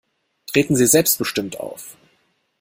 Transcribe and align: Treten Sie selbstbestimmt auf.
Treten 0.47 0.75
Sie 0.75 0.87
selbstbestimmt 0.87 1.59
auf. 1.59 1.95